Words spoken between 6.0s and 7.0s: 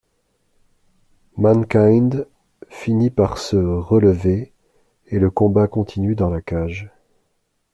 dans la cage.